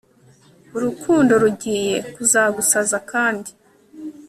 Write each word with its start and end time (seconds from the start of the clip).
urukundo 0.77 1.33
rugiye 1.43 1.95
kuzagusaza 2.13 2.97
kandi 3.11 3.49